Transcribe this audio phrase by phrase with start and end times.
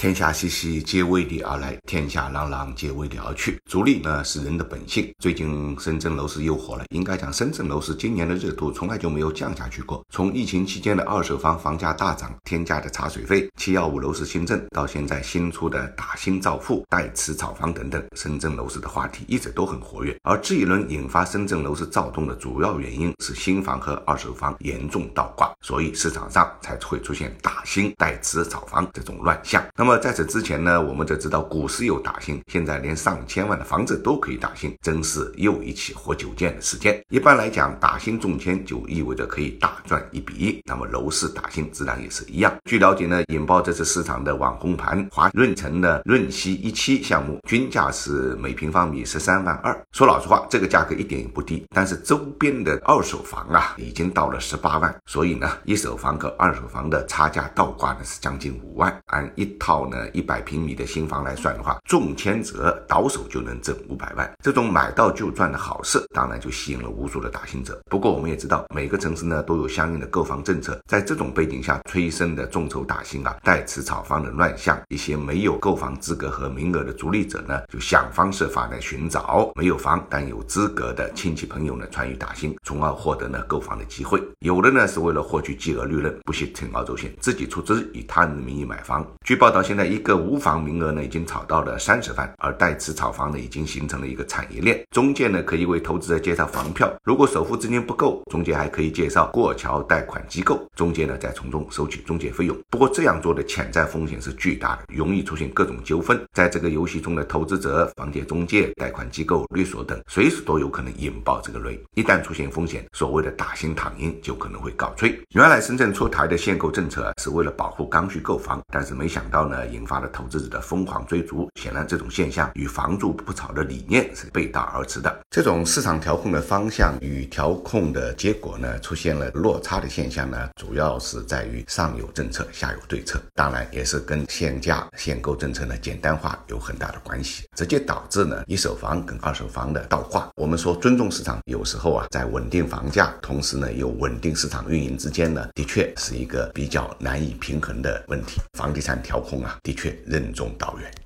[0.00, 3.60] 天下熙熙，皆为利而来；天下攘攘，皆为利而去。
[3.66, 5.14] 逐利呢是人的本性。
[5.18, 10.02] 最近深圳楼市又火了，应该讲深圳楼市今年的热度从来就没有降下去过。
[10.08, 20.18] 从疫情期间的二手房房价大涨、天价的茶水费、七幺五楼市新政，到现在新出的打新造富、代持炒房等等，深圳楼市的话题一直都很活跃。
[20.22, 29.62] 而这一轮引发深圳楼市躁动的主要原因是新房和二手房严重倒挂，所以市场上才会出现打新代持炒房这种乱象。
[29.76, 29.89] 那么。
[29.90, 37.04] 那么在此之前呢，我们就知道股市有打新，现在连上千万的房子都可以打新，真是又一起活久见的事件。
[37.08, 42.56] 一般来讲，打新中签就意味着可以大赚一笔，那么楼市打新自然也是一样。
[42.66, 49.76] 据了解呢，引爆这次市场的网红盘华润城的润西一期项目，均价是每平方米十三万二。
[49.90, 59.79] 说老实话，这个价格一点也不低，但是周边的二手房啊，已经到了十八万，所以呢，一手房和二手房的差价倒挂呢是将近五万，按一套。
[59.88, 67.80] 呢，一百平米的新房来算的话，中签者倒手就能挣五百万，这种买到就赚的好事，当然就吸引了无数的打新者。
[67.88, 84.20] 不过我们也知道，每个城市呢都有相应的购房政策，在这种背景下催生的众筹打新啊、代持炒房的乱象，一些没有购房资格和名额的逐利者呢，就想方设法来寻找没有房但有资格的亲戚朋友呢参与打新，从而获得呢购房的机会。
[84.40, 89.06] 有的呢是为了获取巨额利润，不惜铤而走险，自己出资以他人的名义买房。
[89.24, 89.60] 据报道。
[89.70, 94.84] 现在一个无房名额呢，已经炒到了三十万，而代持炒房呢，已经形成了一个产业链。
[94.90, 102.58] 中介呢，可以为投资者介绍房票，如果首付资金不够，中介还可以介绍过桥贷款机构，中介呢再从中收取中介费用。
[102.68, 106.20] 不过这样做的潜在风险是巨大的，容易出现各种纠纷。
[106.32, 111.80] 在这个游戏中的投资者、房借中介、贷款机构、律所等，随时都有可能引爆这个雷。
[111.94, 115.16] 一旦出现风险，所谓的打新躺赢就可能会告吹。
[115.36, 119.59] 原来深圳出台的限购政策是为了保护刚需购房，但是没想到呢。
[119.66, 125.20] 引发了投资者的疯狂追逐，显然这种现象与房住不炒的理念是背道而驰的。
[125.30, 140.28] 这种市场调控的方向与调控的结果呢，出现了落差的现象呢，主要是在于上有政策，下有对策，当然也是跟限价限购政策的简单化有很大的关系，直接导致呢一手房跟二手房的倒挂。
[140.36, 148.40] 我们说尊重市场，有时候啊，在稳定房价同时呢又稳定市场运营之间呢，的确是一个比较难以平衡的问题。
[148.58, 149.58] 房地产调控啊。
[149.62, 151.00] 的确任重道远。